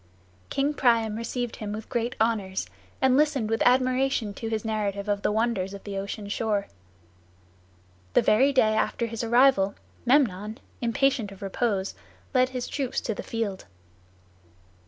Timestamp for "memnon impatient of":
10.03-11.43